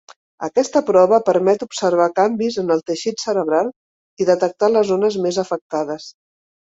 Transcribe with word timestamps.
Aquesta 0.45 0.81
prova 0.85 1.17
permet 1.25 1.65
observar 1.65 2.07
canvis 2.19 2.57
en 2.61 2.75
el 2.75 2.81
teixit 2.91 3.21
cerebral 3.25 3.69
i 4.25 4.27
detectar 4.31 4.71
les 4.71 4.89
zones 4.93 5.19
més 5.27 5.39
afectades. 5.43 6.07